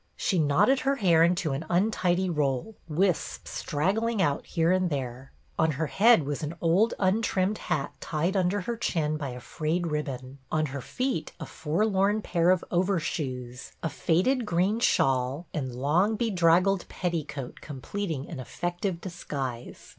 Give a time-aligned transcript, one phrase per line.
[0.15, 5.73] She knotted her hair into an untidy roll, wisps straggling out here and there; on
[5.73, 10.39] her head was an old untrimmed hat tied under her chin by a frayed ribbon;
[10.51, 16.87] on her feet a forlorn pair of overshoes; a faded green shawl and long, bedraggled
[16.89, 19.89] petticoat completing an effective disguise.